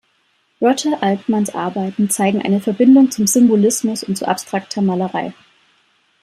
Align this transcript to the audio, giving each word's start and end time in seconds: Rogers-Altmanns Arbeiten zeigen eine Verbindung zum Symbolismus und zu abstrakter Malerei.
Rogers-Altmanns 0.59 1.51
Arbeiten 1.53 2.09
zeigen 2.09 2.41
eine 2.41 2.59
Verbindung 2.59 3.11
zum 3.11 3.27
Symbolismus 3.27 4.03
und 4.03 4.15
zu 4.17 4.27
abstrakter 4.27 4.81
Malerei. 4.81 5.31